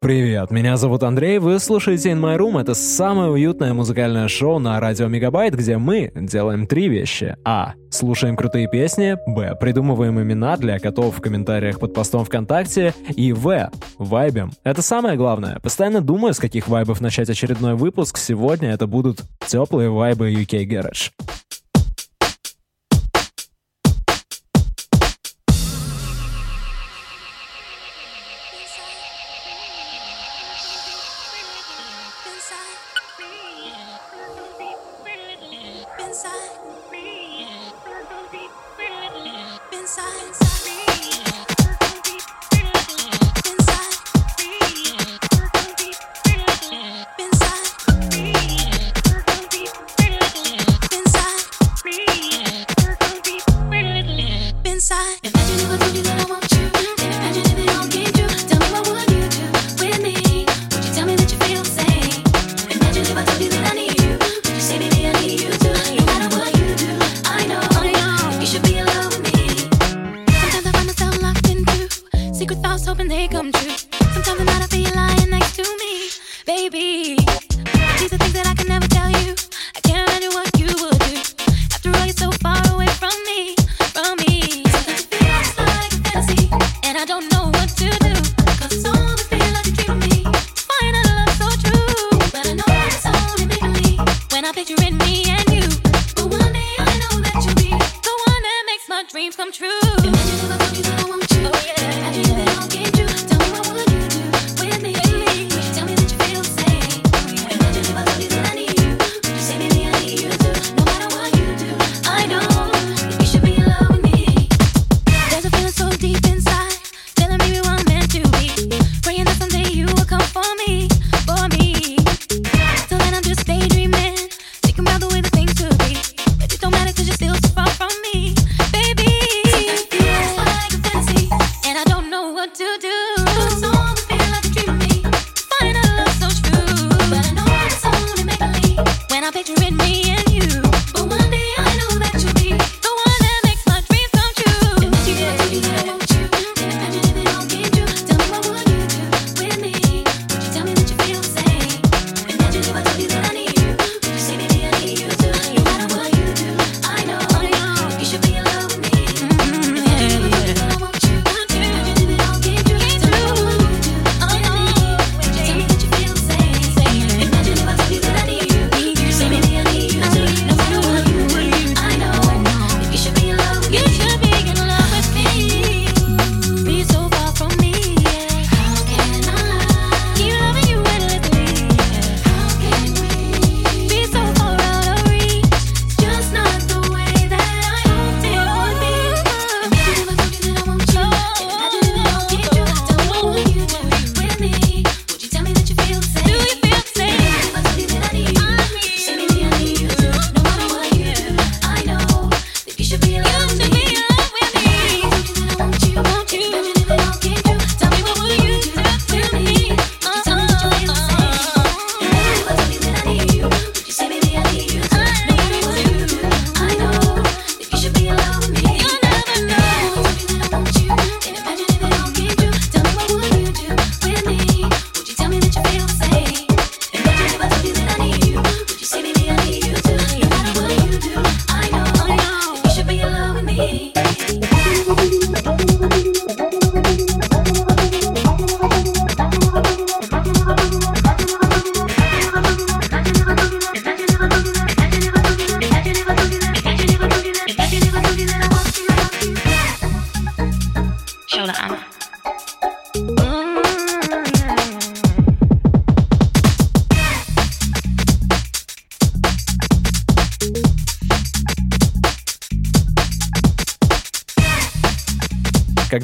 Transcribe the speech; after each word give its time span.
Привет, 0.00 0.52
меня 0.52 0.76
зовут 0.76 1.02
Андрей, 1.02 1.40
вы 1.40 1.58
слушаете 1.58 2.10
In 2.10 2.20
My 2.20 2.38
Room. 2.38 2.60
Это 2.60 2.74
самое 2.74 3.32
уютное 3.32 3.74
музыкальное 3.74 4.28
шоу 4.28 4.60
на 4.60 4.78
радио 4.78 5.08
Мегабайт, 5.08 5.56
где 5.56 5.76
мы 5.76 6.12
делаем 6.14 6.68
три 6.68 6.88
вещи. 6.88 7.36
А. 7.44 7.72
Слушаем 7.90 8.36
крутые 8.36 8.70
песни. 8.70 9.16
Б. 9.26 9.56
Придумываем 9.58 10.20
имена 10.20 10.56
для 10.56 10.78
котов 10.78 11.18
в 11.18 11.20
комментариях 11.20 11.80
под 11.80 11.94
постом 11.94 12.24
ВКонтакте. 12.24 12.94
И 13.16 13.32
В. 13.32 13.72
Вайбим. 13.98 14.52
Это 14.62 14.82
самое 14.82 15.16
главное. 15.16 15.58
Постоянно 15.64 16.00
думаю, 16.00 16.32
с 16.32 16.38
каких 16.38 16.68
вайбов 16.68 17.00
начать 17.00 17.28
очередной 17.28 17.74
выпуск. 17.74 18.18
Сегодня 18.18 18.70
это 18.70 18.86
будут 18.86 19.22
теплые 19.48 19.90
вайбы 19.90 20.32
UK 20.32 20.64
Garage. 20.64 21.10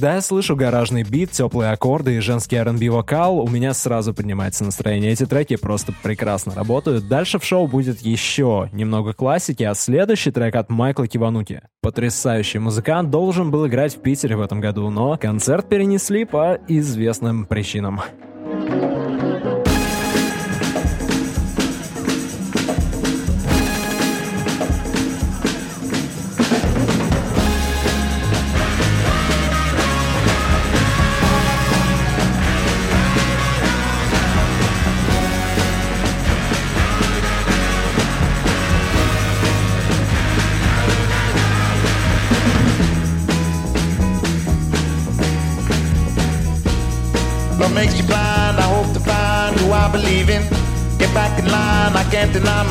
Когда 0.04 0.16
я 0.16 0.20
слышу 0.20 0.54
гаражный 0.54 1.02
бит, 1.02 1.30
теплые 1.30 1.70
аккорды 1.70 2.16
и 2.16 2.20
женский 2.20 2.56
R&B 2.56 2.90
вокал, 2.90 3.38
у 3.38 3.48
меня 3.48 3.72
сразу 3.72 4.12
поднимается 4.12 4.62
настроение. 4.62 5.12
Эти 5.12 5.24
треки 5.24 5.56
просто 5.56 5.94
прекрасно 6.02 6.54
работают. 6.54 7.08
Дальше 7.08 7.38
в 7.38 7.44
шоу 7.44 7.66
будет 7.66 8.02
еще 8.02 8.68
немного 8.72 9.14
классики, 9.14 9.62
а 9.62 9.72
следующий 9.72 10.30
трек 10.30 10.56
от 10.56 10.68
Майкла 10.68 11.06
Кивануки. 11.06 11.62
Потрясающий 11.80 12.58
музыкант 12.58 13.08
должен 13.08 13.50
был 13.50 13.66
играть 13.66 13.96
в 13.96 14.02
Питере 14.02 14.36
в 14.36 14.42
этом 14.42 14.60
году, 14.60 14.90
но 14.90 15.16
концерт 15.16 15.70
перенесли 15.70 16.26
по 16.26 16.58
известным 16.68 17.46
причинам. 17.46 18.02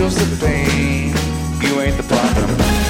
heals 0.00 0.16
the 0.30 0.46
pain, 0.46 1.12
you 1.60 1.78
ain't 1.82 1.96
the 1.98 2.02
problem. 2.04 2.89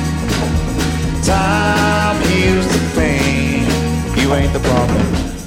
Time 1.23 2.19
heals 2.27 2.67
the 2.67 2.81
pain. 2.95 3.63
You 4.17 4.33
ain't 4.33 4.53
the 4.53 4.59
problem. 4.59 5.40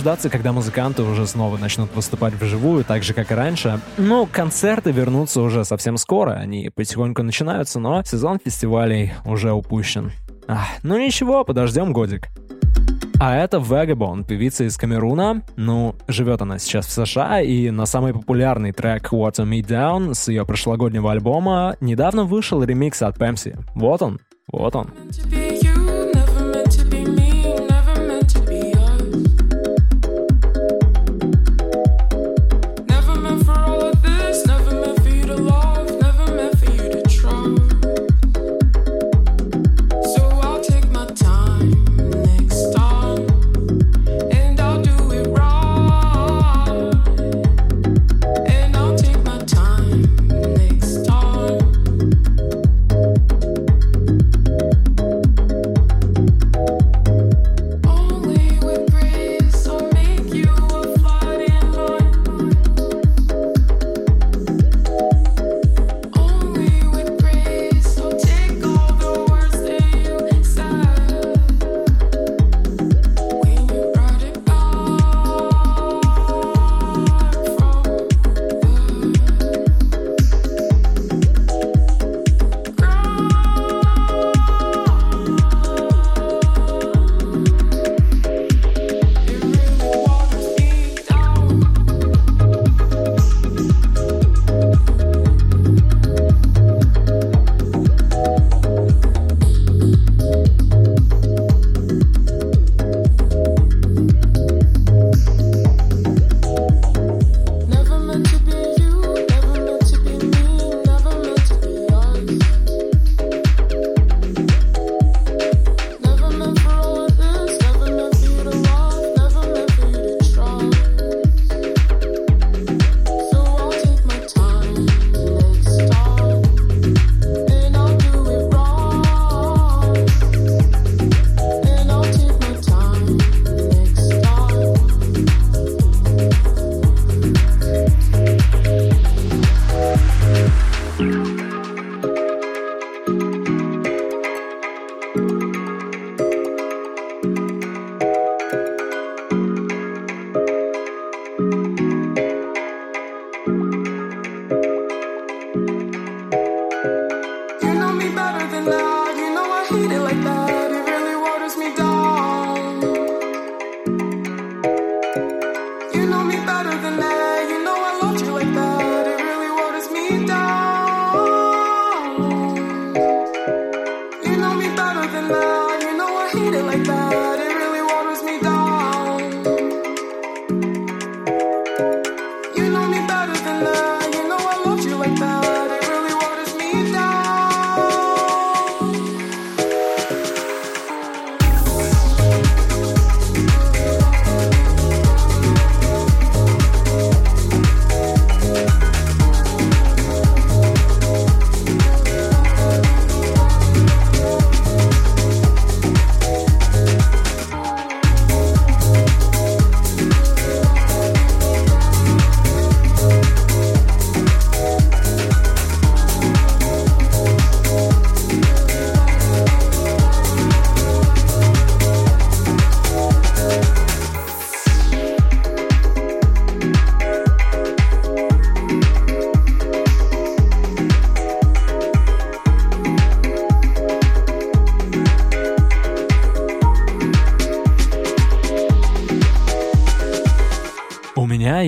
Дождаться, 0.00 0.30
когда 0.30 0.52
музыканты 0.52 1.02
уже 1.02 1.26
снова 1.26 1.58
начнут 1.58 1.94
выступать 1.94 2.32
вживую, 2.32 2.84
так 2.84 3.02
же, 3.02 3.12
как 3.12 3.30
и 3.30 3.34
раньше. 3.34 3.80
Ну, 3.98 4.26
концерты 4.26 4.92
вернутся 4.92 5.42
уже 5.42 5.62
совсем 5.66 5.98
скоро, 5.98 6.30
они 6.30 6.70
потихоньку 6.70 7.22
начинаются, 7.22 7.78
но 7.80 8.02
сезон 8.02 8.38
фестивалей 8.42 9.12
уже 9.26 9.52
упущен. 9.52 10.10
Ах, 10.48 10.66
ну 10.82 10.98
ничего, 10.98 11.44
подождем 11.44 11.92
годик. 11.92 12.28
А 13.20 13.36
это 13.36 13.58
Vagabond, 13.58 14.26
певица 14.26 14.64
из 14.64 14.78
Камеруна. 14.78 15.42
Ну, 15.56 15.94
живет 16.08 16.40
она 16.40 16.58
сейчас 16.58 16.86
в 16.86 16.92
США, 16.92 17.42
и 17.42 17.68
на 17.68 17.84
самый 17.84 18.14
популярный 18.14 18.72
трек 18.72 19.12
Water 19.12 19.44
Me 19.44 19.60
Down 19.60 20.14
с 20.14 20.28
ее 20.28 20.46
прошлогоднего 20.46 21.12
альбома 21.12 21.76
недавно 21.82 22.24
вышел 22.24 22.62
ремикс 22.62 23.02
от 23.02 23.18
Пемси. 23.18 23.54
Вот 23.74 24.00
он, 24.00 24.18
вот 24.50 24.74
он. 24.74 24.88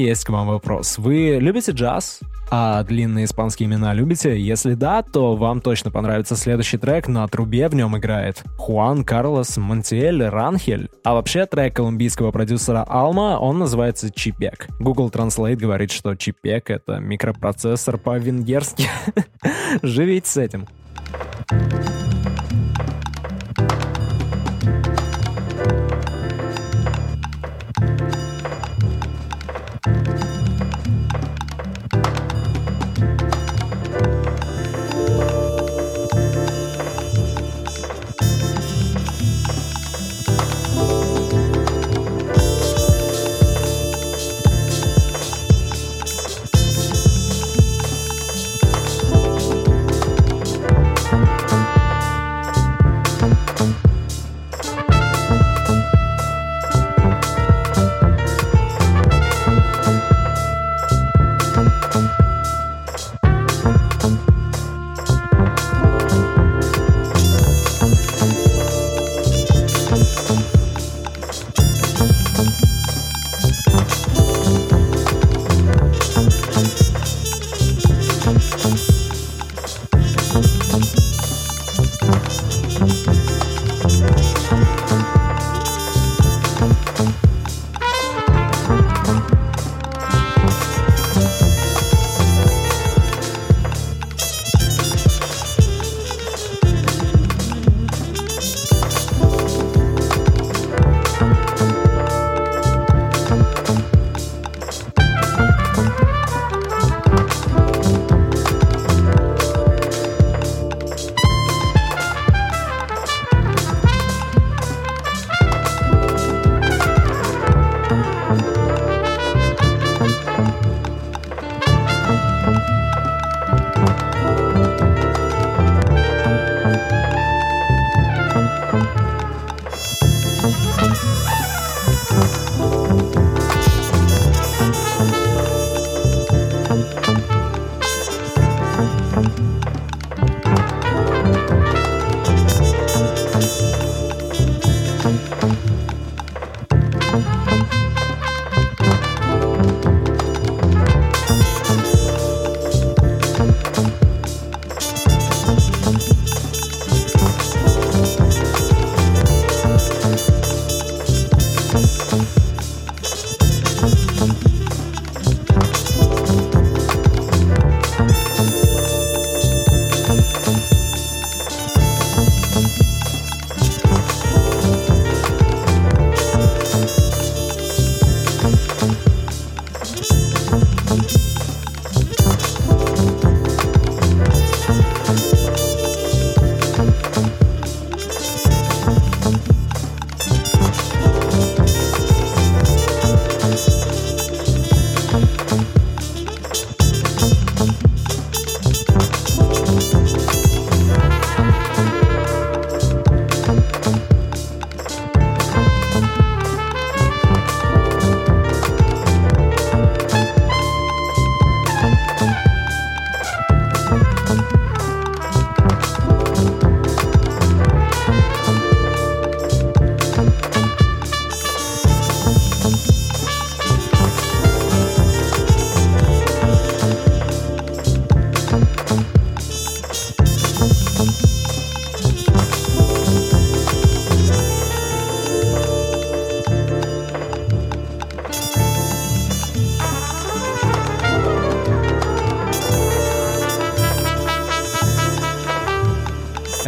Есть 0.02 0.24
к 0.24 0.30
вам 0.30 0.48
вопрос. 0.48 0.98
Вы 0.98 1.38
любите 1.40 1.72
джаз? 1.72 2.20
А 2.50 2.82
длинные 2.84 3.24
испанские 3.24 3.66
имена 3.66 3.94
любите? 3.94 4.38
Если 4.38 4.74
да, 4.74 5.02
то 5.02 5.36
вам 5.36 5.60
точно 5.60 5.90
понравится 5.90 6.36
следующий 6.36 6.76
трек. 6.76 7.08
На 7.08 7.26
трубе 7.28 7.68
в 7.68 7.74
нем 7.74 7.96
играет 7.96 8.42
Хуан 8.58 9.04
Карлос 9.04 9.56
Монтиэль 9.56 10.24
Ранхель. 10.24 10.90
А 11.04 11.14
вообще 11.14 11.46
трек 11.46 11.74
колумбийского 11.74 12.30
продюсера 12.30 12.84
Алма, 12.86 13.38
он 13.38 13.58
называется 13.58 14.10
Чипек. 14.10 14.68
Google 14.78 15.08
Translate 15.08 15.56
говорит, 15.56 15.90
что 15.90 16.14
Чипек— 16.14 16.68
это 16.70 16.98
микропроцессор 16.98 17.96
по-венгерски. 17.96 18.88
Живите 19.82 20.28
с 20.28 20.36
этим. 20.36 20.66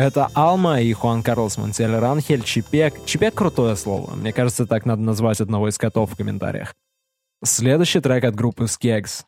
Это 0.05 0.29
Алма 0.35 0.83
и 0.83 0.93
Хуан 0.93 1.23
Карлос 1.23 1.57
Монтель 1.57 1.97
Ранхель, 1.97 2.43
Чипек. 2.43 3.07
Чипек— 3.07 3.33
крутое 3.37 3.75
слово. 3.75 4.15
Мне 4.15 4.35
кажется, 4.35 4.67
так 4.67 4.85
надо 4.85 5.01
назвать 5.01 5.41
одного 5.41 5.71
из 5.71 5.79
котов 5.79 6.13
в 6.13 6.15
комментариях. 6.15 6.75
Следующий 7.43 8.01
трек 8.01 8.25
от 8.25 8.35
группы 8.35 8.65
Skeggs. 8.65 9.25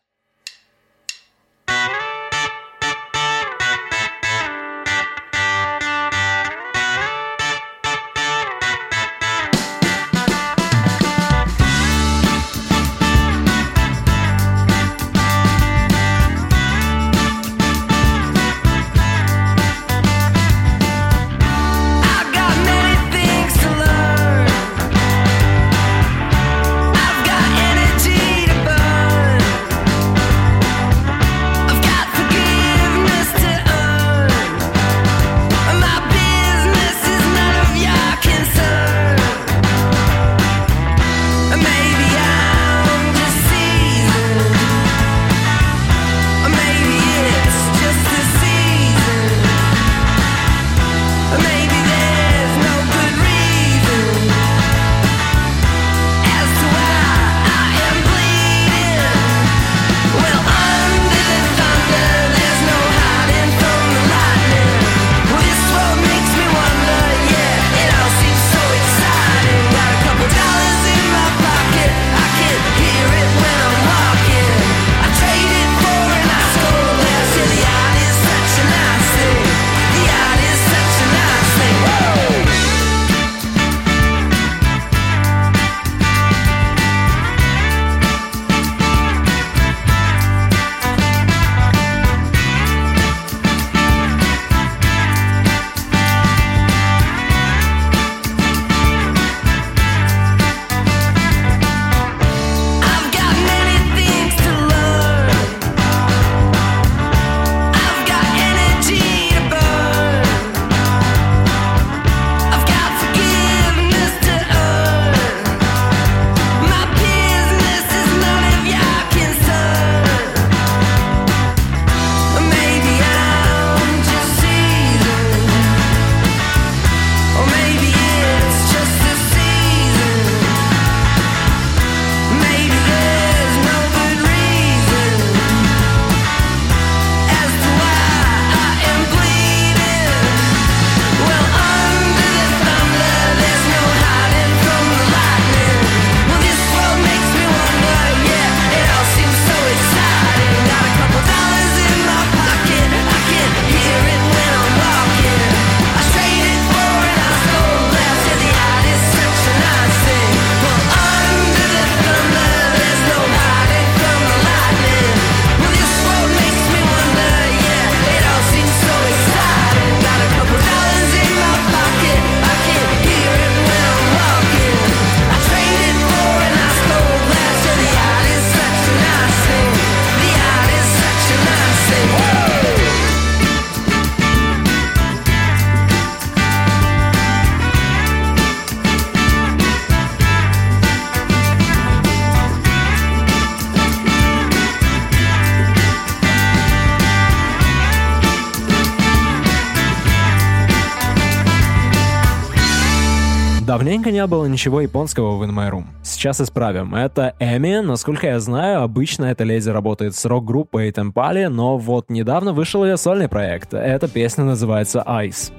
Не 204.16 204.26
было 204.26 204.46
ничего 204.46 204.80
японского 204.80 205.36
в 205.36 205.42
In 205.42 205.50
My 205.50 205.70
Room. 205.70 205.84
Сейчас 206.02 206.40
исправим. 206.40 206.94
Это 206.94 207.34
Эми. 207.38 207.80
Насколько 207.80 208.28
я 208.28 208.40
знаю, 208.40 208.82
обычно 208.82 209.26
эта 209.26 209.44
леди 209.44 209.68
работает 209.68 210.14
с 210.14 210.24
рок-группой 210.24 210.90
Темпали, 210.90 211.44
но 211.46 211.76
вот 211.76 212.08
недавно 212.08 212.54
вышел 212.54 212.82
ее 212.82 212.96
сольный 212.96 213.28
проект. 213.28 213.74
Эта 213.74 214.08
песня 214.08 214.44
называется 214.44 215.04
«Ice». 215.06 215.52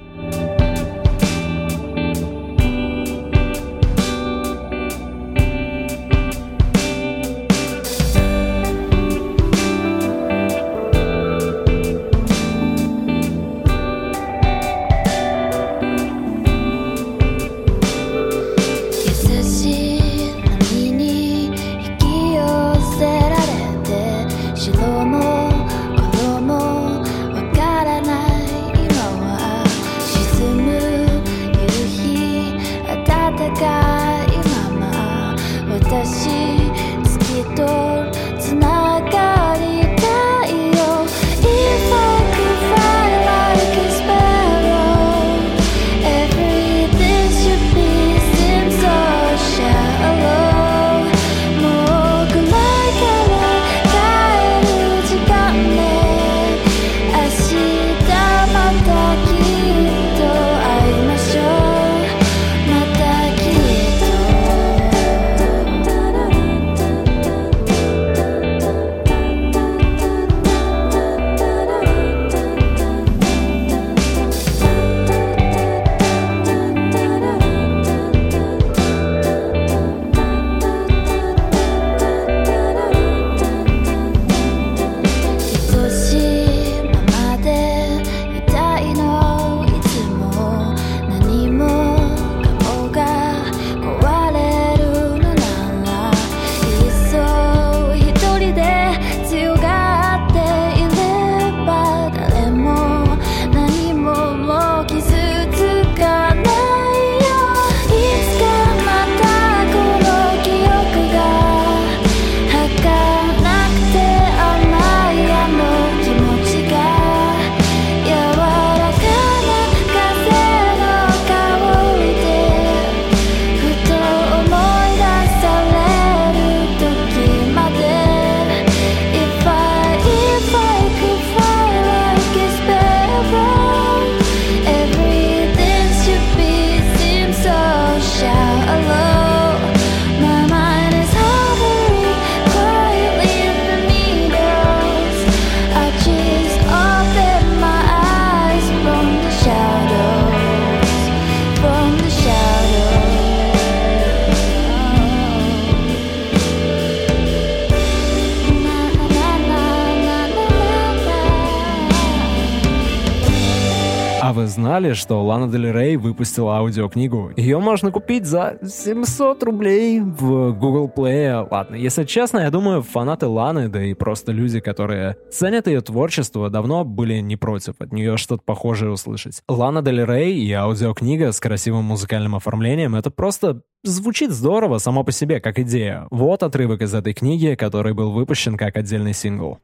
Знали, 164.68 164.92
что 164.92 165.24
Лана 165.24 165.50
Дель 165.50 165.72
Рей 165.72 165.96
выпустила 165.96 166.58
аудиокнигу? 166.58 167.32
Ее 167.38 167.58
можно 167.58 167.90
купить 167.90 168.26
за 168.26 168.58
700 168.62 169.42
рублей 169.42 169.98
в 170.00 170.52
Google 170.52 170.92
Play. 170.94 171.48
Ладно, 171.50 171.74
если 171.74 172.04
честно, 172.04 172.40
я 172.40 172.50
думаю, 172.50 172.82
фанаты 172.82 173.26
Ланы, 173.26 173.70
да 173.70 173.82
и 173.82 173.94
просто 173.94 174.30
люди, 174.30 174.60
которые 174.60 175.16
ценят 175.32 175.68
ее 175.68 175.80
творчество, 175.80 176.50
давно 176.50 176.84
были 176.84 177.14
не 177.20 177.36
против 177.36 177.76
от 177.78 177.94
нее 177.94 178.18
что-то 178.18 178.42
похожее 178.44 178.90
услышать. 178.90 179.40
Лана 179.48 179.80
Дель 179.80 180.04
Рей 180.04 180.38
и 180.38 180.52
аудиокнига 180.52 181.32
с 181.32 181.40
красивым 181.40 181.84
музыкальным 181.84 182.34
оформлением— 182.34 182.94
это 182.96 183.10
просто 183.10 183.62
звучит 183.84 184.32
здорово 184.32 184.76
само 184.76 185.02
по 185.02 185.12
себе, 185.12 185.40
как 185.40 185.58
идея. 185.60 186.06
Вот 186.10 186.42
отрывок 186.42 186.82
из 186.82 186.92
этой 186.92 187.14
книги, 187.14 187.54
который 187.54 187.94
был 187.94 188.10
выпущен 188.10 188.58
как 188.58 188.76
отдельный 188.76 189.14
сингл. 189.14 189.60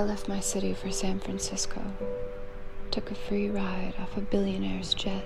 I 0.00 0.02
left 0.02 0.28
my 0.28 0.40
city 0.40 0.72
for 0.72 0.90
San 0.90 1.20
Francisco. 1.20 1.82
Took 2.90 3.10
a 3.10 3.14
free 3.14 3.50
ride 3.50 3.92
off 4.00 4.16
a 4.16 4.22
billionaire's 4.22 4.94
jet. 4.94 5.22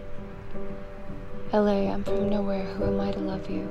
LA, 1.53 1.93
I'm 1.93 2.03
from 2.03 2.29
nowhere, 2.29 2.65
who 2.65 2.83
am 2.83 2.99
I 2.99 3.13
to 3.13 3.21
love 3.21 3.49
you? 3.49 3.71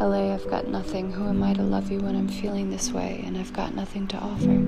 LA, 0.00 0.32
I've 0.32 0.48
got 0.48 0.66
nothing, 0.66 1.12
who 1.12 1.28
am 1.28 1.42
I 1.42 1.52
to 1.52 1.62
love 1.62 1.90
you 1.90 1.98
when 1.98 2.16
I'm 2.16 2.26
feeling 2.26 2.70
this 2.70 2.90
way 2.90 3.22
and 3.26 3.36
I've 3.36 3.52
got 3.52 3.74
nothing 3.74 4.06
to 4.06 4.16
offer? 4.16 4.58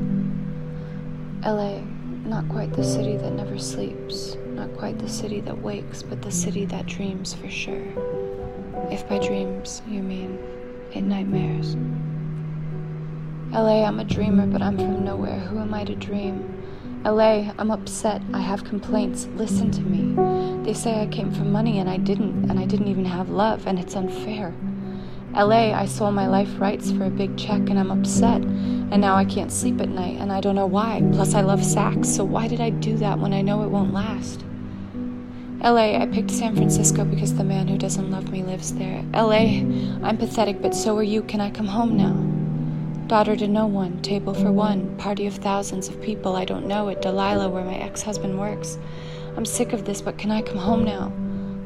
LA, 1.49 1.81
not 2.29 2.47
quite 2.51 2.75
the 2.75 2.85
city 2.85 3.17
that 3.17 3.33
never 3.33 3.59
sleeps, 3.59 4.37
not 4.49 4.77
quite 4.77 4.99
the 4.99 5.09
city 5.09 5.41
that 5.41 5.57
wakes, 5.57 6.03
but 6.03 6.21
the 6.21 6.31
city 6.31 6.67
that 6.67 6.85
dreams 6.85 7.33
for 7.33 7.49
sure. 7.49 7.87
If 8.91 9.09
by 9.09 9.19
dreams 9.19 9.81
you 9.89 10.03
mean 10.03 10.39
in 10.93 11.09
nightmares. 11.09 11.77
LA, 13.53 13.85
I'm 13.85 13.99
a 13.99 14.05
dreamer, 14.05 14.47
but 14.47 14.63
I'm 14.63 14.77
from 14.77 15.05
nowhere. 15.05 15.41
Who 15.41 15.59
am 15.59 15.75
I 15.75 15.83
to 15.83 15.97
dream? 15.97 17.03
LA, 17.05 17.51
I'm 17.59 17.73
upset. 17.73 18.23
I 18.33 18.39
have 18.39 18.63
complaints. 18.63 19.27
Listen 19.35 19.73
to 19.73 19.81
me. 19.81 20.63
They 20.63 20.73
say 20.73 21.03
I 21.03 21.09
came 21.09 21.33
for 21.33 21.43
money 21.43 21.81
and 21.81 21.91
I 21.91 21.97
didn't, 21.97 22.49
and 22.49 22.61
I 22.61 22.65
didn't 22.65 22.87
even 22.87 23.05
have 23.07 23.29
love, 23.29 23.67
and 23.67 23.77
it's 23.77 23.97
unfair. 23.97 24.55
LA, 25.35 25.73
I 25.73 25.87
sold 25.87 26.15
my 26.15 26.29
life 26.29 26.61
rights 26.61 26.93
for 26.93 27.07
a 27.07 27.11
big 27.11 27.37
check 27.37 27.69
and 27.69 27.77
I'm 27.77 27.91
upset. 27.91 28.41
And 28.41 29.01
now 29.01 29.17
I 29.17 29.25
can't 29.25 29.51
sleep 29.51 29.81
at 29.81 29.89
night 29.89 30.19
and 30.21 30.31
I 30.31 30.41
don't 30.41 30.55
know 30.55 30.67
why. 30.67 31.03
Plus, 31.13 31.35
I 31.35 31.41
love 31.41 31.65
sax, 31.65 32.09
so 32.09 32.23
why 32.23 32.47
did 32.47 32.61
I 32.61 32.71
do 32.71 32.97
that 32.99 33.19
when 33.19 33.33
I 33.33 33.43
know 33.43 33.65
it 33.65 33.69
won't 33.69 33.93
last? 33.93 34.45
LA, 35.65 36.01
I 36.01 36.07
picked 36.07 36.31
San 36.31 36.55
Francisco 36.55 37.05
because 37.05 37.35
the 37.35 37.45
man 37.45 37.67
who 37.67 37.79
doesn't 37.79 38.13
love 38.13 38.31
me 38.31 38.45
lives 38.45 38.75
there. 38.75 39.05
LA, 39.13 39.65
I'm 40.07 40.19
pathetic, 40.19 40.63
but 40.63 40.73
so 40.75 40.97
are 40.97 41.03
you. 41.03 41.23
Can 41.23 41.41
I 41.41 41.51
come 41.51 41.67
home 41.67 41.97
now? 41.97 42.40
Daughter 43.11 43.35
to 43.35 43.49
no 43.49 43.67
one, 43.67 44.01
table 44.03 44.35
for 44.35 44.53
one, 44.53 44.97
party 44.97 45.27
of 45.27 45.35
thousands 45.35 45.89
of 45.89 46.01
people 46.01 46.37
I 46.37 46.45
don't 46.45 46.69
know 46.69 46.89
at 46.91 47.03
Delilah 47.03 47.49
where 47.49 47.65
my 47.65 47.75
ex 47.75 48.03
husband 48.03 48.39
works. 48.39 48.79
I'm 49.37 49.45
sick 49.45 49.73
of 49.73 49.85
this, 49.85 50.01
but 50.01 50.17
can 50.17 50.31
I 50.31 50.43
come 50.43 50.59
home 50.59 50.85
now? 50.85 51.09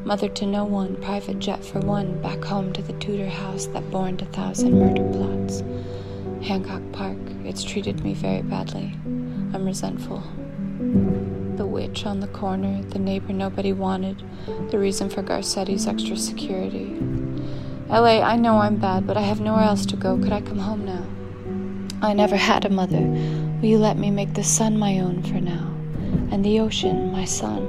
Mother 0.07 0.31
to 0.31 0.47
no 0.47 0.65
one, 0.65 0.97
private 1.03 1.41
jet 1.41 1.63
for 1.63 1.81
one, 1.81 2.19
back 2.23 2.43
home 2.43 2.73
to 2.73 2.81
the 2.81 2.95
Tudor 2.95 3.29
house 3.29 3.67
that 3.67 3.91
borned 3.91 4.23
a 4.23 4.25
thousand 4.25 4.81
murder 4.81 5.07
plots. 5.13 5.63
Hancock 6.43 6.81
Park, 6.93 7.19
it's 7.45 7.63
treated 7.63 8.03
me 8.03 8.15
very 8.15 8.41
badly. 8.41 8.95
I'm 9.53 9.67
resentful. 9.67 10.23
The 11.59 11.67
witch 11.67 12.07
on 12.07 12.21
the 12.21 12.29
corner, 12.29 12.83
the 12.85 12.99
neighbor 12.99 13.35
nobody 13.35 13.75
wanted, 13.75 14.23
the 14.71 14.79
reason 14.79 15.11
for 15.11 15.21
Garcetti's 15.21 15.87
extra 15.87 16.17
security. 16.17 16.97
LA, 17.91 18.23
I 18.23 18.37
know 18.37 18.61
I'm 18.61 18.77
bad, 18.77 19.07
but 19.07 19.19
I 19.19 19.21
have 19.21 19.43
nowhere 19.43 19.65
else 19.65 19.85
to 19.85 19.97
go. 19.97 20.17
Could 20.17 20.33
I 20.33 20.41
come 20.41 20.61
home 20.61 20.87
now? 20.87 21.05
I 22.05 22.13
never 22.13 22.37
had 22.37 22.67
a 22.67 22.71
mother. 22.71 23.01
Will 23.01 23.69
you 23.69 23.79
let 23.79 23.97
me 23.97 24.11
make 24.11 24.35
the 24.35 24.45
sun 24.45 24.79
my 24.79 24.99
own 24.99 25.23
for 25.23 25.41
now, 25.41 25.75
and 26.31 26.45
the 26.45 26.61
ocean 26.61 27.11
my 27.11 27.25
son? 27.25 27.67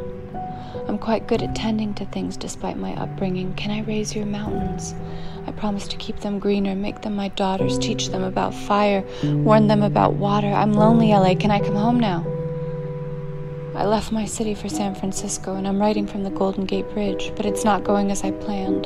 I'm 0.90 0.98
quite 0.98 1.26
good 1.26 1.42
at 1.42 1.56
tending 1.56 1.94
to 1.94 2.06
things 2.06 2.36
despite 2.36 2.78
my 2.78 2.94
upbringing. 2.96 3.54
Can 3.54 3.72
I 3.72 3.80
raise 3.84 4.14
your 4.14 4.26
mountains? 4.26 4.94
I 5.48 5.52
promise 5.54 5.88
to 5.88 5.96
keep 5.96 6.20
them 6.20 6.40
greener, 6.40 6.76
make 6.76 7.02
them 7.02 7.16
my 7.16 7.30
daughters, 7.30 7.80
teach 7.80 8.10
them 8.10 8.24
about 8.24 8.54
fire, 8.54 9.06
warn 9.24 9.68
them 9.68 9.82
about 9.82 10.16
water. 10.16 10.52
I'm 10.52 10.74
lonely, 10.74 11.14
LA. 11.14 11.36
Can 11.36 11.50
I 11.50 11.62
come 11.62 11.76
home 11.76 12.02
now? 12.02 12.26
I 13.74 13.86
left 13.86 14.12
my 14.12 14.26
city 14.26 14.54
for 14.54 14.68
San 14.68 14.96
Francisco 14.96 15.56
and 15.56 15.66
I'm 15.66 15.80
writing 15.80 16.08
from 16.08 16.24
the 16.24 16.30
Golden 16.30 16.66
Gate 16.66 16.90
Bridge, 16.90 17.32
but 17.38 17.46
it's 17.46 17.64
not 17.64 17.86
going 17.86 18.12
as 18.12 18.24
I 18.26 18.32
planned. 18.32 18.86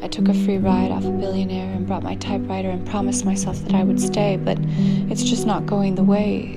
I 0.00 0.06
took 0.06 0.28
a 0.28 0.34
free 0.34 0.58
ride 0.58 0.92
off 0.92 1.04
a 1.04 1.10
billionaire 1.10 1.72
and 1.74 1.86
brought 1.86 2.04
my 2.04 2.14
typewriter 2.16 2.70
and 2.70 2.86
promised 2.86 3.24
myself 3.24 3.58
that 3.64 3.74
I 3.74 3.82
would 3.82 4.00
stay, 4.00 4.36
but 4.36 4.56
it's 5.10 5.24
just 5.24 5.44
not 5.44 5.66
going 5.66 5.96
the 5.96 6.04
way 6.04 6.56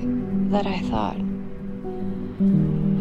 that 0.50 0.64
I 0.66 0.78
thought. 0.80 1.16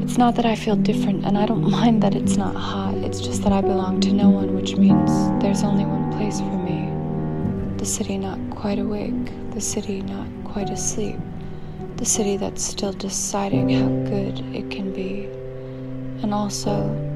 It's 0.03 0.17
not 0.17 0.35
that 0.35 0.45
I 0.47 0.55
feel 0.55 0.75
different, 0.75 1.25
and 1.25 1.37
I 1.37 1.45
don't 1.45 1.69
mind 1.79 2.01
that 2.01 2.15
it's 2.15 2.37
not 2.37 2.55
hot. 2.55 2.95
It's 2.95 3.21
just 3.21 3.43
that 3.43 3.53
I 3.53 3.61
belong 3.61 3.99
to 4.01 4.11
no 4.11 4.29
one, 4.29 4.55
which 4.55 4.75
means 4.75 5.11
there's 5.43 5.63
only 5.63 5.85
one 5.85 6.11
place 6.13 6.39
for 6.39 6.57
me. 6.57 6.89
The 7.77 7.85
city 7.85 8.17
not 8.17 8.39
quite 8.49 8.79
awake, 8.79 9.31
the 9.51 9.61
city 9.61 10.01
not 10.01 10.27
quite 10.43 10.71
asleep, 10.71 11.17
the 11.97 12.05
city 12.05 12.35
that's 12.35 12.63
still 12.63 12.93
deciding 12.93 13.69
how 13.69 13.87
good 14.09 14.39
it 14.55 14.71
can 14.71 14.91
be. 14.91 15.25
And 16.23 16.33
also, 16.33 17.10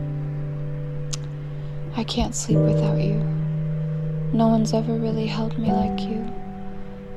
I 1.98 2.04
can't 2.04 2.36
sleep 2.36 2.58
without 2.58 3.00
you. 3.00 3.16
No 4.34 4.50
one's 4.50 4.74
ever 4.74 4.96
really 4.96 5.28
held 5.28 5.58
me 5.58 5.72
like 5.72 6.02
you. 6.02 6.30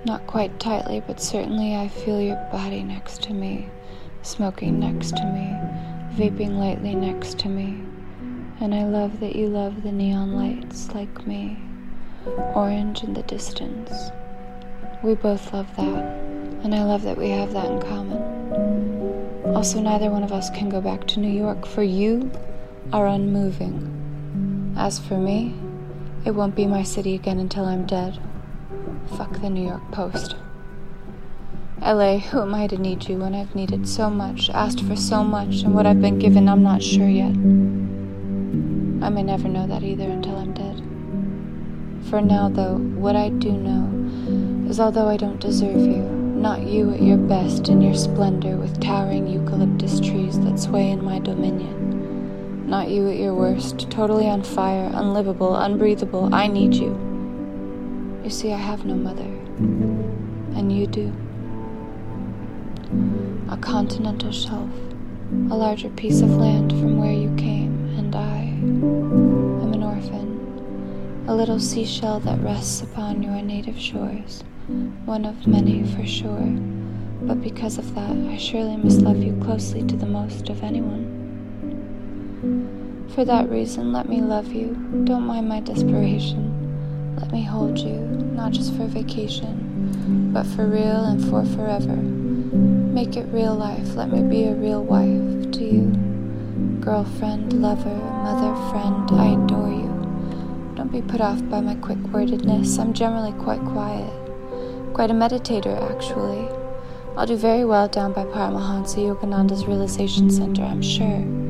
Not 0.04 0.28
quite 0.28 0.60
tightly, 0.60 1.02
but 1.04 1.20
certainly 1.20 1.74
I 1.74 1.88
feel 1.88 2.20
your 2.20 2.36
body 2.52 2.84
next 2.84 3.20
to 3.24 3.34
me, 3.34 3.68
smoking 4.22 4.78
next 4.78 5.16
to 5.16 5.24
me, 5.24 5.52
vaping 6.16 6.58
lightly 6.58 6.94
next 6.94 7.40
to 7.40 7.48
me. 7.48 7.82
And 8.60 8.72
I 8.72 8.84
love 8.84 9.18
that 9.18 9.34
you 9.34 9.48
love 9.48 9.82
the 9.82 9.90
neon 9.90 10.36
lights 10.36 10.94
like 10.94 11.26
me, 11.26 11.58
orange 12.54 13.02
in 13.02 13.14
the 13.14 13.22
distance. 13.24 14.12
We 15.02 15.16
both 15.16 15.52
love 15.52 15.74
that, 15.76 16.04
and 16.62 16.72
I 16.72 16.84
love 16.84 17.02
that 17.02 17.18
we 17.18 17.30
have 17.30 17.52
that 17.52 17.66
in 17.66 17.80
common. 17.80 19.54
Also, 19.56 19.80
neither 19.80 20.08
one 20.08 20.22
of 20.22 20.32
us 20.32 20.50
can 20.50 20.68
go 20.68 20.80
back 20.80 21.08
to 21.08 21.20
New 21.20 21.36
York, 21.36 21.66
for 21.66 21.82
you 21.82 22.30
are 22.92 23.08
unmoving. 23.08 23.94
As 24.78 25.00
for 25.00 25.18
me, 25.18 25.54
it 26.24 26.30
won't 26.30 26.54
be 26.54 26.64
my 26.64 26.84
city 26.84 27.16
again 27.16 27.40
until 27.40 27.64
I'm 27.64 27.84
dead. 27.84 28.20
Fuck 29.16 29.40
the 29.40 29.50
New 29.50 29.66
York 29.66 29.82
Post. 29.90 30.36
LA, 31.82 32.18
who 32.18 32.42
am 32.42 32.54
I 32.54 32.68
to 32.68 32.78
need 32.78 33.08
you 33.08 33.18
when 33.18 33.34
I've 33.34 33.56
needed 33.56 33.88
so 33.88 34.08
much, 34.08 34.48
asked 34.50 34.84
for 34.84 34.94
so 34.94 35.24
much, 35.24 35.62
and 35.62 35.74
what 35.74 35.84
I've 35.84 36.00
been 36.00 36.20
given 36.20 36.48
I'm 36.48 36.62
not 36.62 36.80
sure 36.80 37.08
yet? 37.08 37.32
I 39.04 39.08
may 39.10 39.24
never 39.24 39.48
know 39.48 39.66
that 39.66 39.82
either 39.82 40.08
until 40.08 40.36
I'm 40.36 40.52
dead. 40.52 42.08
For 42.08 42.20
now, 42.20 42.48
though, 42.48 42.76
what 42.76 43.16
I 43.16 43.30
do 43.30 43.50
know 43.50 44.70
is 44.70 44.78
although 44.78 45.08
I 45.08 45.16
don't 45.16 45.40
deserve 45.40 45.80
you, 45.80 46.04
not 46.38 46.60
you 46.60 46.92
at 46.92 47.02
your 47.02 47.18
best 47.18 47.68
in 47.68 47.82
your 47.82 47.94
splendor 47.94 48.56
with 48.56 48.80
towering 48.80 49.26
eucalyptus 49.26 49.98
trees 49.98 50.38
that 50.44 50.60
sway 50.60 50.88
in 50.88 51.04
my 51.04 51.18
dominion 51.18 51.77
not 52.68 52.90
you 52.90 53.08
at 53.08 53.16
your 53.16 53.34
worst, 53.34 53.90
totally 53.90 54.28
on 54.28 54.42
fire, 54.42 54.90
unlivable, 54.92 55.56
unbreathable. 55.56 56.34
I 56.34 56.46
need 56.46 56.74
you. 56.74 56.90
You 58.22 58.28
see, 58.28 58.52
I 58.52 58.58
have 58.58 58.84
no 58.84 58.94
mother, 58.94 59.24
and 60.54 60.70
you 60.70 60.86
do. 60.86 61.10
A 63.50 63.56
continental 63.56 64.30
shelf, 64.32 64.68
a 65.50 65.56
larger 65.56 65.88
piece 65.88 66.20
of 66.20 66.36
land 66.36 66.72
from 66.72 66.98
where 66.98 67.12
you 67.12 67.34
came, 67.36 67.88
and 67.96 68.14
I 68.14 68.40
am 69.62 69.72
an 69.72 69.82
orphan, 69.82 71.24
a 71.26 71.34
little 71.34 71.58
seashell 71.58 72.20
that 72.20 72.38
rests 72.40 72.82
upon 72.82 73.22
your 73.22 73.40
native 73.40 73.78
shores, 73.80 74.44
one 75.06 75.24
of 75.24 75.46
many 75.46 75.84
for 75.94 76.04
sure. 76.04 76.52
But 77.22 77.40
because 77.40 77.78
of 77.78 77.94
that, 77.94 78.16
I 78.30 78.36
surely 78.36 78.76
must 78.76 79.00
love 79.00 79.22
you 79.22 79.32
closely 79.42 79.82
to 79.84 79.96
the 79.96 80.06
most 80.06 80.50
of 80.50 80.62
anyone. 80.62 81.17
For 83.14 83.24
that 83.24 83.50
reason, 83.50 83.92
let 83.92 84.08
me 84.08 84.20
love 84.20 84.52
you. 84.52 84.76
Don't 85.04 85.26
mind 85.26 85.48
my 85.48 85.58
desperation. 85.58 87.16
Let 87.18 87.32
me 87.32 87.42
hold 87.42 87.78
you, 87.78 87.98
not 87.98 88.52
just 88.52 88.76
for 88.76 88.86
vacation, 88.86 90.30
but 90.32 90.46
for 90.46 90.66
real 90.66 91.04
and 91.04 91.20
for 91.28 91.44
forever. 91.56 91.96
Make 91.96 93.16
it 93.16 93.26
real 93.32 93.56
life. 93.56 93.96
Let 93.96 94.12
me 94.12 94.22
be 94.22 94.44
a 94.44 94.54
real 94.54 94.84
wife 94.84 95.50
to 95.50 95.64
you. 95.64 95.86
Girlfriend, 96.80 97.60
lover, 97.60 97.96
mother, 98.22 98.54
friend, 98.70 99.10
I 99.10 99.32
adore 99.32 99.70
you. 99.70 100.74
Don't 100.76 100.92
be 100.92 101.02
put 101.02 101.20
off 101.20 101.42
by 101.50 101.60
my 101.60 101.74
quick 101.74 101.98
wordedness. 101.98 102.78
I'm 102.78 102.92
generally 102.92 103.32
quite 103.32 103.60
quiet. 103.62 104.12
Quite 104.94 105.10
a 105.10 105.14
meditator, 105.14 105.76
actually. 105.90 106.48
I'll 107.16 107.26
do 107.26 107.36
very 107.36 107.64
well 107.64 107.88
down 107.88 108.12
by 108.12 108.22
Paramahansa 108.22 108.98
Yogananda's 108.98 109.66
Realization 109.66 110.30
Center, 110.30 110.62
I'm 110.62 110.82
sure. 110.82 111.47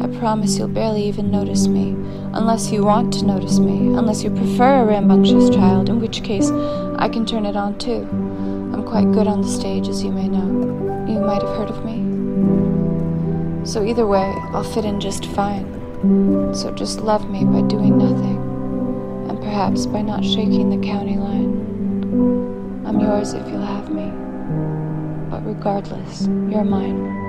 I 0.00 0.06
promise 0.18 0.56
you'll 0.56 0.68
barely 0.68 1.04
even 1.04 1.30
notice 1.30 1.66
me, 1.66 1.90
unless 2.32 2.72
you 2.72 2.84
want 2.84 3.12
to 3.14 3.24
notice 3.24 3.58
me, 3.58 3.94
unless 3.94 4.22
you 4.22 4.30
prefer 4.30 4.80
a 4.80 4.84
rambunctious 4.86 5.50
child, 5.50 5.88
in 5.88 6.00
which 6.00 6.22
case 6.22 6.50
I 6.50 7.08
can 7.08 7.26
turn 7.26 7.44
it 7.44 7.54
on 7.54 7.78
too. 7.78 8.08
I'm 8.72 8.84
quite 8.84 9.12
good 9.12 9.26
on 9.26 9.42
the 9.42 9.48
stage, 9.48 9.88
as 9.88 10.02
you 10.02 10.10
may 10.10 10.26
know. 10.26 11.06
You 11.06 11.20
might 11.20 11.42
have 11.42 11.56
heard 11.56 11.68
of 11.68 11.84
me. 11.84 13.66
So 13.66 13.84
either 13.84 14.06
way, 14.06 14.32
I'll 14.52 14.64
fit 14.64 14.86
in 14.86 15.00
just 15.00 15.26
fine. 15.26 15.66
So 16.54 16.72
just 16.72 17.00
love 17.00 17.28
me 17.28 17.44
by 17.44 17.60
doing 17.68 17.98
nothing, 17.98 18.38
and 19.28 19.38
perhaps 19.38 19.84
by 19.84 20.00
not 20.00 20.24
shaking 20.24 20.70
the 20.70 20.86
county 20.86 21.16
line. 21.16 22.86
I'm 22.86 23.00
yours 23.00 23.34
if 23.34 23.46
you'll 23.48 23.60
have 23.60 23.90
me. 23.90 24.10
But 25.30 25.44
regardless, 25.44 26.26
you're 26.26 26.64
mine. 26.64 27.19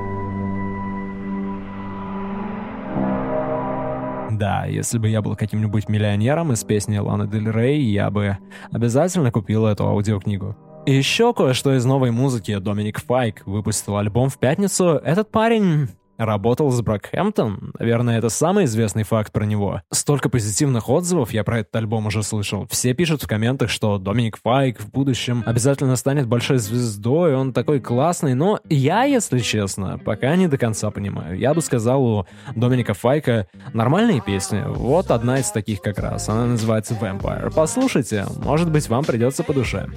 Да, 4.31 4.65
если 4.65 4.97
бы 4.97 5.09
я 5.09 5.21
был 5.21 5.35
каким-нибудь 5.35 5.89
миллионером 5.89 6.53
из 6.53 6.63
песни 6.63 6.97
Ланы 6.97 7.27
Дель 7.27 7.51
Рей, 7.51 7.81
я 7.83 8.09
бы 8.09 8.37
обязательно 8.71 9.31
купил 9.31 9.65
эту 9.65 9.85
аудиокнигу. 9.87 10.55
И 10.85 10.93
еще 10.93 11.33
кое-что 11.33 11.75
из 11.75 11.85
новой 11.85 12.11
музыки. 12.11 12.57
Доминик 12.57 12.99
Файк 12.99 13.43
выпустил 13.45 13.97
альбом 13.97 14.29
в 14.29 14.39
пятницу. 14.39 14.99
Этот 15.03 15.29
парень 15.29 15.89
Работал 16.21 16.69
с 16.69 16.79
Брокхэмптон. 16.83 17.73
Наверное, 17.79 18.19
это 18.19 18.29
самый 18.29 18.65
известный 18.65 19.01
факт 19.01 19.33
про 19.33 19.43
него. 19.43 19.81
Столько 19.89 20.29
позитивных 20.29 20.87
отзывов 20.87 21.33
я 21.33 21.43
про 21.43 21.61
этот 21.61 21.75
альбом 21.75 22.05
уже 22.05 22.21
слышал. 22.21 22.67
Все 22.69 22.93
пишут 22.93 23.23
в 23.23 23.27
комментах, 23.27 23.71
что 23.71 23.97
Доминик 23.97 24.37
Файк 24.43 24.79
в 24.79 24.91
будущем 24.91 25.41
обязательно 25.47 25.95
станет 25.95 26.27
большой 26.27 26.59
звездой, 26.59 27.33
он 27.33 27.53
такой 27.53 27.79
классный, 27.79 28.35
но 28.35 28.59
я, 28.69 29.05
если 29.05 29.39
честно, 29.39 29.97
пока 29.97 30.35
не 30.35 30.47
до 30.47 30.59
конца 30.59 30.91
понимаю. 30.91 31.39
Я 31.39 31.55
бы 31.55 31.61
сказал, 31.63 32.05
у 32.05 32.27
Доминика 32.55 32.93
Файка 32.93 33.47
нормальные 33.73 34.21
песни. 34.21 34.63
Вот 34.67 35.09
одна 35.09 35.39
из 35.39 35.49
таких 35.49 35.81
как 35.81 35.97
раз. 35.97 36.29
Она 36.29 36.45
называется 36.45 36.93
Vampire. 36.93 37.51
Послушайте, 37.51 38.27
может 38.37 38.71
быть, 38.71 38.87
вам 38.89 39.03
придется 39.03 39.43
по 39.43 39.53
душе. 39.53 39.87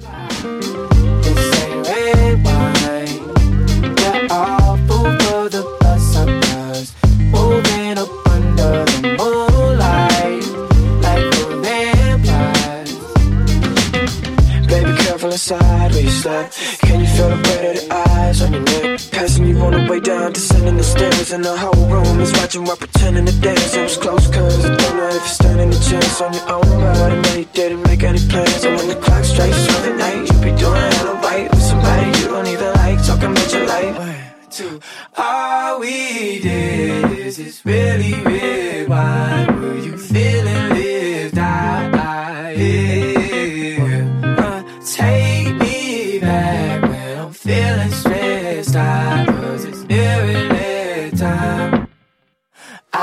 where 0.43 0.49
you 0.49 0.54
Can 16.25 17.01
you 17.01 17.05
feel 17.05 17.29
the 17.29 17.35
weight 17.35 17.77
of 17.77 17.87
the 17.87 17.93
eyes 17.93 18.41
on 18.41 18.51
your 18.51 18.63
neck? 18.63 18.99
Passing 19.11 19.45
you 19.45 19.59
on 19.59 19.73
the 19.73 19.91
way 19.91 19.99
down, 19.99 20.33
descending 20.33 20.75
the 20.75 20.83
stairs. 20.83 21.31
And 21.31 21.45
the 21.45 21.55
whole 21.55 21.85
room 21.85 22.19
is 22.19 22.33
watching 22.33 22.63
while 22.65 22.77
pretending 22.77 23.27
to 23.27 23.41
dance. 23.41 23.75
It 23.75 23.83
was 23.83 23.95
close 23.95 24.27
cause 24.33 24.65
I 24.65 24.75
don't 24.75 24.97
know 24.97 25.07
if 25.09 25.13
you're 25.13 25.27
standing 25.27 25.69
a 25.69 25.79
chance 25.79 26.21
on 26.21 26.33
your 26.33 26.49
own 26.49 26.63
But 26.81 27.11
I 27.11 27.21
know 27.21 27.35
you 27.35 27.45
didn't 27.53 27.83
make 27.83 28.01
any 28.01 28.17
plans. 28.27 28.63
And 28.63 28.75
when 28.75 28.87
the 28.87 28.95
clock 28.95 29.23
strikes 29.23 29.67
12 29.67 29.85
at 29.85 29.97
night 29.97 30.31
You 30.31 30.37
be 30.41 30.57
doing 30.57 30.81
hella 30.97 31.13
right 31.21 31.47
with 31.47 31.61
somebody 31.61 32.07
you 32.17 32.27
don't 32.27 32.47
even 32.47 32.73
like. 32.73 33.05
Talking 33.05 33.31
about 33.31 33.53
your 33.53 33.67
life. 33.67 33.97
One, 33.99 34.49
two, 34.49 34.79
all 35.15 35.79
we 35.79 36.39
did 36.39 37.37
is 37.37 37.63
really 37.63 38.15
rewind. 38.23 39.61
Were 39.61 39.77
you 39.77 39.95
feeling 39.95 40.69
lived 40.73 40.84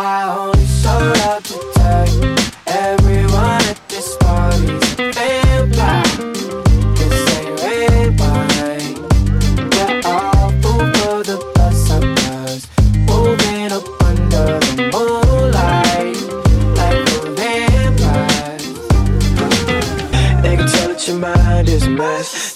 I 0.04 0.36
only 0.36 0.66
sold 0.66 1.16
out 1.18 1.44
the 1.44 1.58
time. 1.76 2.36
Everyone 2.66 3.62
at 3.70 3.78
this 3.88 4.16
party's 4.16 4.94
vampire. 4.94 6.02
We're 9.70 10.00
all 10.04 10.50
over 10.66 11.22
the 11.22 11.38
moving 13.06 13.70
up 13.70 13.86
under 14.02 14.58
the 14.58 14.90
moonlight 14.92 16.18
like. 16.76 17.04
They 20.42 20.56
can 20.56 20.66
tell 20.66 20.88
that 20.88 21.06
your 21.06 21.18
mind 21.18 21.68
is 21.68 21.86
a 21.86 21.90
mess 21.90 22.52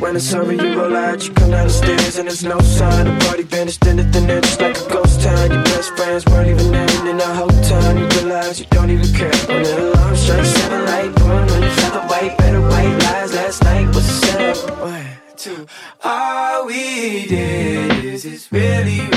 sign, 0.00 0.16
it's 0.16 0.34
over, 0.34 0.52
you 0.52 0.78
roll 0.78 0.96
out, 0.96 1.26
you 1.26 1.32
come 1.34 1.50
down 1.50 1.66
the 1.66 1.72
stairs, 1.72 2.18
and 2.18 2.28
there's 2.28 2.44
no 2.44 2.58
sign. 2.60 3.04
The 3.06 3.24
party 3.24 3.42
vanished 3.42 3.86
into 3.86 4.04
thin 4.04 4.30
air, 4.30 4.40
just 4.40 4.60
like 4.60 4.76
a 4.76 4.88
ghost 4.88 5.20
town. 5.20 5.50
Your 5.50 5.62
best 5.64 5.96
friends 5.96 6.24
weren't 6.26 6.48
even 6.48 6.72
there, 6.72 6.90
and 6.98 7.08
in 7.08 7.16
the 7.16 7.26
whole 7.26 7.48
time, 7.62 7.98
you 7.98 8.06
realize 8.08 8.60
you 8.60 8.66
don't 8.70 8.90
even 8.90 9.12
care. 9.14 9.32
When 9.48 9.62
the 9.62 9.92
alarm 9.92 10.16
strikes 10.16 10.48
seven, 10.48 10.84
light, 10.86 11.20
one, 11.20 11.46
when 11.46 11.62
you 11.62 11.70
felt 11.70 11.94
the 11.94 12.06
white, 12.08 12.38
better 12.38 12.60
white 12.60 12.96
lies 13.04 13.34
last 13.34 13.62
night 13.64 13.86
was 13.88 14.08
a 14.08 14.26
setup. 14.26 14.80
One, 14.80 15.06
two, 15.36 15.66
all 16.02 16.66
we 16.66 17.26
did 17.26 18.04
is 18.04 18.22
this 18.24 18.50
really 18.52 19.13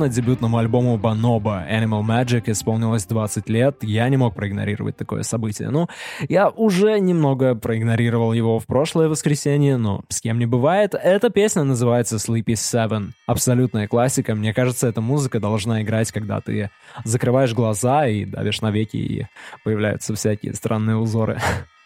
Недавно 0.00 0.14
дебютному 0.16 0.56
альбому 0.56 0.96
Bonobo 0.96 1.62
Animal 1.70 2.02
Magic 2.02 2.50
исполнилось 2.50 3.04
20 3.04 3.50
лет, 3.50 3.76
я 3.82 4.08
не 4.08 4.16
мог 4.16 4.34
проигнорировать 4.34 4.96
такое 4.96 5.22
событие. 5.22 5.68
Ну, 5.68 5.88
я 6.26 6.48
уже 6.48 6.98
немного 6.98 7.54
проигнорировал 7.54 8.32
его 8.32 8.58
в 8.58 8.66
прошлое 8.66 9.10
воскресенье, 9.10 9.76
но 9.76 10.02
с 10.08 10.22
кем 10.22 10.38
не 10.38 10.46
бывает. 10.46 10.94
Эта 10.94 11.28
песня 11.28 11.64
называется 11.64 12.16
Sleepy 12.16 12.54
Seven. 12.54 13.10
Абсолютная 13.26 13.88
классика. 13.88 14.34
Мне 14.34 14.54
кажется, 14.54 14.88
эта 14.88 15.02
музыка 15.02 15.38
должна 15.38 15.82
играть, 15.82 16.10
когда 16.12 16.40
ты 16.40 16.70
закрываешь 17.04 17.52
глаза 17.52 18.06
и 18.06 18.24
давишь 18.24 18.62
на 18.62 18.70
веки, 18.70 18.96
и 18.96 19.26
появляются 19.64 20.14
всякие 20.14 20.54
странные 20.54 20.96
узоры. 20.96 21.40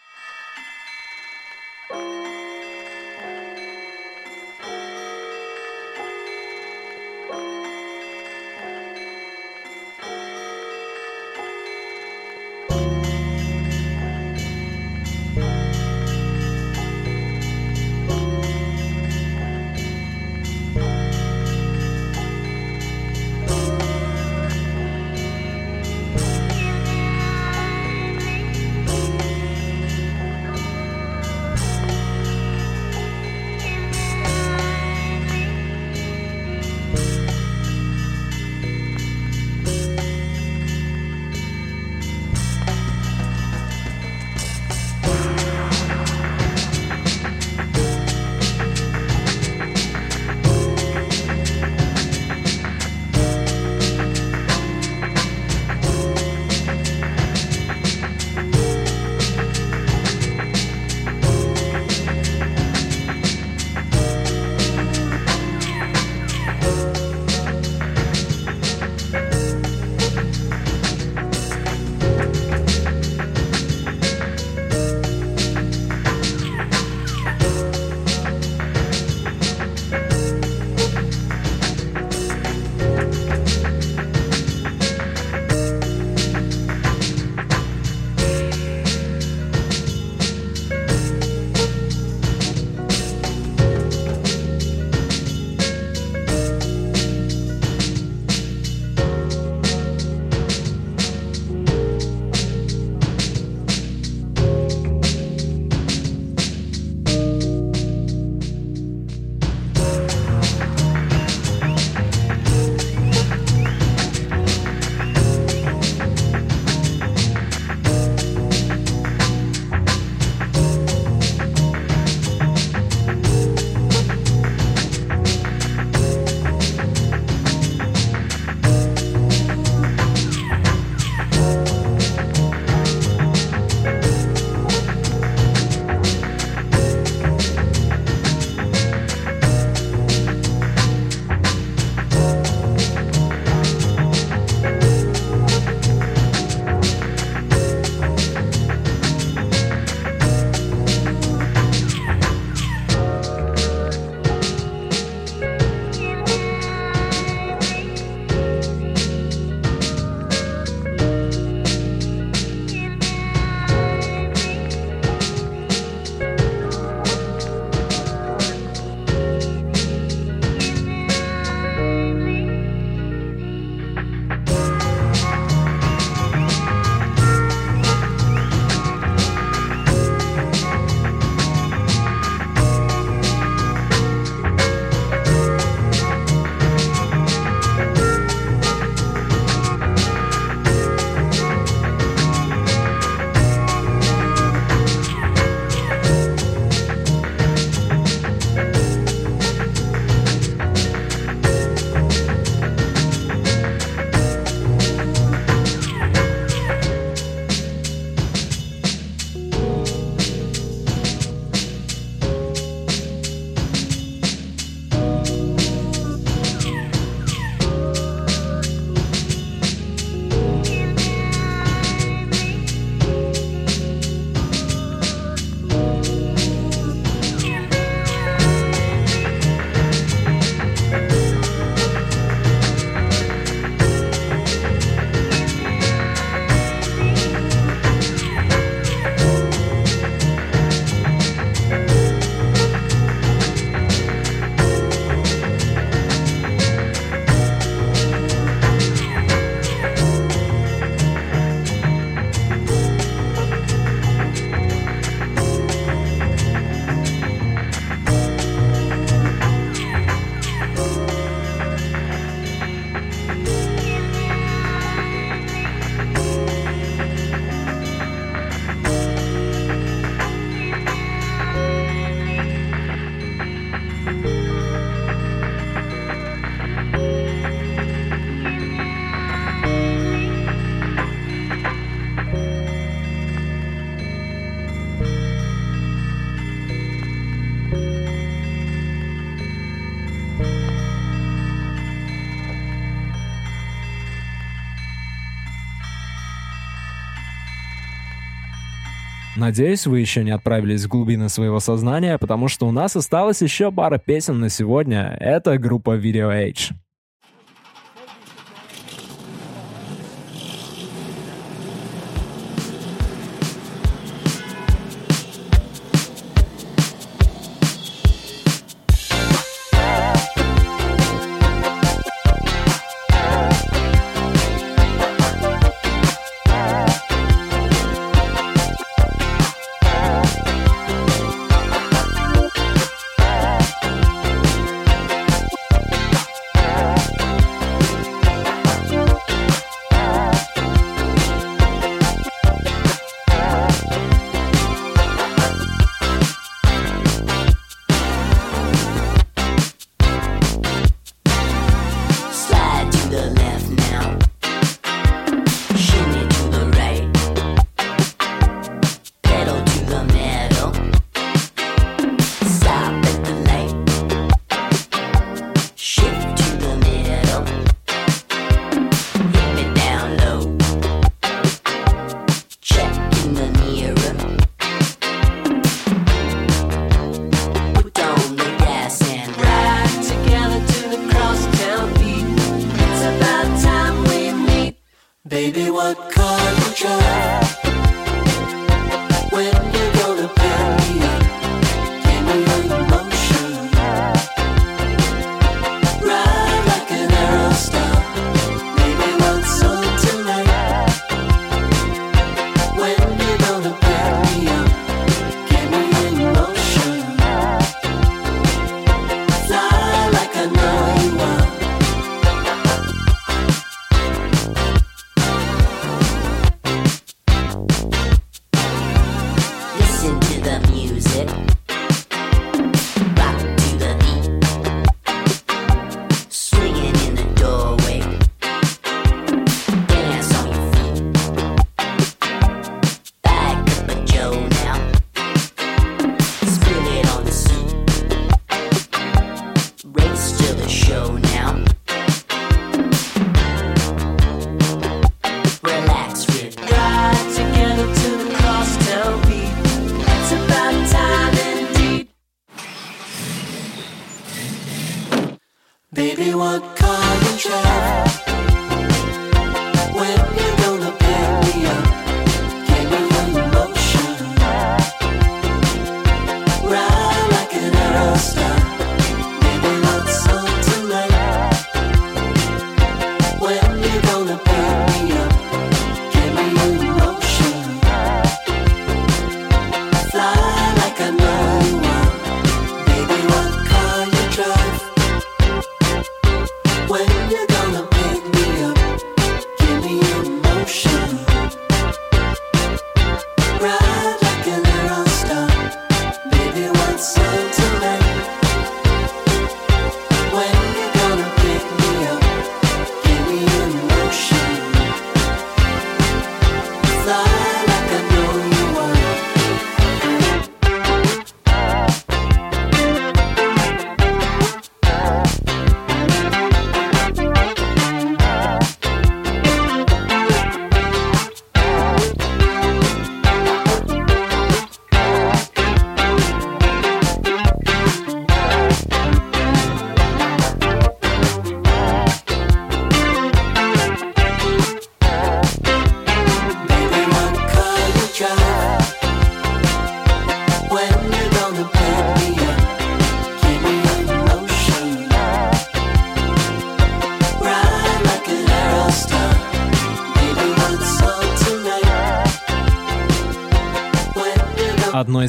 Надеюсь, 299.45 299.85
вы 299.85 299.99
еще 299.99 300.23
не 300.23 300.31
отправились 300.31 300.85
в 300.85 300.87
глубины 300.87 301.29
своего 301.29 301.59
сознания, 301.59 302.17
потому 302.17 302.47
что 302.47 302.67
у 302.67 302.71
нас 302.71 302.95
осталось 302.95 303.43
еще 303.43 303.71
пара 303.71 303.99
песен 303.99 304.39
на 304.39 304.49
сегодня. 304.49 305.15
Это 305.19 305.59
группа 305.59 305.99
Video 305.99 306.31
Age. 306.31 306.73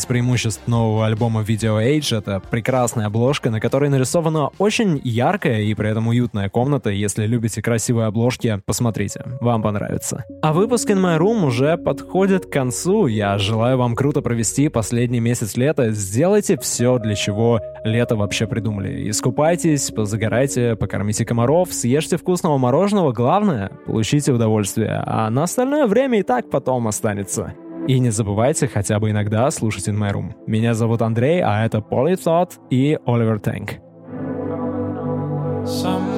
Преимуществ 0.07 0.67
нового 0.67 1.07
альбома 1.07 1.43
Video 1.43 1.83
Age— 1.83 2.19
это 2.19 2.41
прекрасная 2.51 3.07
обложка, 3.07 3.51
на 3.51 3.61
которой 3.61 3.91
нарисована 3.91 4.51
очень 4.59 5.01
яркая 5.05 5.61
и 5.61 5.75
при 5.75 5.91
этом 5.91 6.09
уютная 6.09 6.49
комната. 6.49 6.91
Если 6.91 7.27
любите 7.27 7.63
красивые 7.63 8.07
обложки, 8.07 8.61
посмотрите, 8.65 9.23
вам 9.41 9.63
понравится. 9.63 10.25
А 10.43 10.53
выпуск 10.53 10.89
In 10.91 11.01
My 11.01 11.19
Room 11.19 11.45
уже 11.45 11.77
подходит 11.77 12.47
к 12.47 12.51
концу. 12.51 13.07
Я 13.07 13.39
желаю 13.39 13.79
вам 13.79 13.95
круто 13.95 14.23
провести 14.23 14.69
последний 14.69 15.21
месяц 15.21 15.57
лета. 15.57 15.91
Сделайте 15.91 16.57
все, 16.59 16.99
для 16.99 17.15
чего 17.15 17.61
лето 17.85 18.17
вообще 18.17 18.47
придумали. 18.47 19.11
Искупайтесь, 19.11 19.91
позагорайте, 19.91 20.77
покормите 20.77 21.25
комаров, 21.25 21.73
съешьте 21.73 22.17
вкусного 22.17 22.59
мороженого. 22.59 23.13
Главное— 23.13 23.71
получите 23.87 24.33
удовольствие. 24.33 25.03
А 25.05 25.31
на 25.31 25.45
остальное 25.45 25.87
время 25.87 26.21
и 26.21 26.23
так 26.23 26.51
потом 26.51 26.89
останется. 26.89 27.55
И 27.89 28.01
не 28.01 28.11
забывайте 28.11 28.67
хотя 28.67 28.99
бы 28.99 29.11
иногда 29.11 29.51
слушать 29.51 29.89
In 29.89 29.97
My 29.97 30.13
Room. 30.13 30.33
Меня 30.47 30.75
зовут 30.75 31.03
Андрей, 31.03 31.41
а 31.41 31.65
это 31.65 31.79
Polythought 31.79 32.53
и 32.71 32.99
Оливер 33.07 33.39
Тэнк. 33.39 33.79
Somewhere 35.65 36.16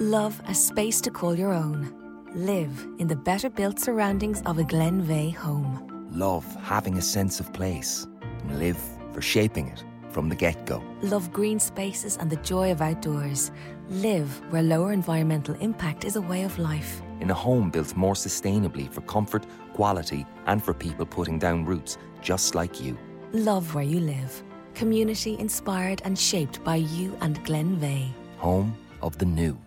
Love 0.00 0.40
a 0.48 0.54
space 0.54 0.98
to 0.98 1.10
call 1.10 1.34
your 1.34 1.52
own. 1.52 1.92
Live 2.34 2.86
in 2.98 3.06
the 3.06 3.14
better 3.14 3.50
built 3.50 3.78
surroundings 3.78 4.40
of 4.46 4.58
a 4.58 4.62
Glenveagh 4.62 5.34
home. 5.34 6.08
Love 6.10 6.42
having 6.62 6.96
a 6.96 7.02
sense 7.02 7.38
of 7.38 7.52
place. 7.52 8.06
And 8.22 8.58
live 8.58 8.78
for 9.12 9.20
shaping 9.20 9.68
it 9.68 9.84
from 10.08 10.30
the 10.30 10.34
get 10.34 10.64
go. 10.64 10.82
Love 11.02 11.30
green 11.34 11.60
spaces 11.60 12.16
and 12.16 12.30
the 12.30 12.36
joy 12.36 12.72
of 12.72 12.80
outdoors. 12.80 13.50
Live 13.90 14.40
where 14.50 14.62
lower 14.62 14.92
environmental 14.92 15.54
impact 15.56 16.06
is 16.06 16.16
a 16.16 16.22
way 16.22 16.44
of 16.44 16.58
life. 16.58 17.02
In 17.20 17.30
a 17.30 17.34
home 17.34 17.68
built 17.68 17.94
more 17.94 18.14
sustainably 18.14 18.90
for 18.90 19.02
comfort, 19.02 19.44
quality, 19.74 20.24
and 20.46 20.64
for 20.64 20.72
people 20.72 21.04
putting 21.04 21.38
down 21.38 21.66
roots 21.66 21.98
just 22.22 22.54
like 22.54 22.80
you. 22.80 22.96
Love 23.32 23.74
where 23.74 23.84
you 23.84 24.00
live. 24.00 24.42
Community 24.74 25.38
inspired 25.38 26.00
and 26.06 26.18
shaped 26.18 26.64
by 26.64 26.76
you 26.76 27.14
and 27.20 27.44
Glenveagh. 27.44 28.14
Home 28.38 28.74
of 29.02 29.18
the 29.18 29.26
new. 29.26 29.60